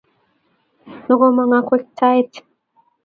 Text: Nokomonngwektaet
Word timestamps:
Nokomonngwektaet 1.05 2.33